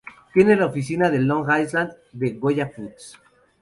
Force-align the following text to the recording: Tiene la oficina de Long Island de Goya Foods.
Tiene 0.33 0.55
la 0.55 0.65
oficina 0.65 1.11
de 1.11 1.19
Long 1.19 1.45
Island 1.61 1.93
de 2.13 2.31
Goya 2.31 2.67
Foods. 2.75 3.19